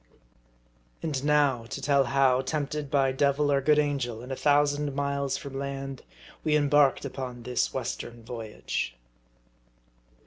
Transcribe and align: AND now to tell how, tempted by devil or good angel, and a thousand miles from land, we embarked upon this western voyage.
AND 1.03 1.23
now 1.23 1.65
to 1.65 1.79
tell 1.79 2.05
how, 2.05 2.41
tempted 2.41 2.89
by 2.89 3.11
devil 3.11 3.51
or 3.51 3.61
good 3.61 3.77
angel, 3.77 4.23
and 4.23 4.31
a 4.31 4.35
thousand 4.35 4.95
miles 4.95 5.37
from 5.37 5.59
land, 5.59 6.01
we 6.43 6.55
embarked 6.55 7.05
upon 7.05 7.43
this 7.43 7.71
western 7.71 8.23
voyage. 8.23 8.95